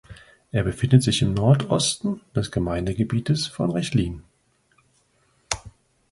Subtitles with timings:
[0.51, 4.23] Er befindet sich im Nordosten des Gemeindegebietes von Rechlin.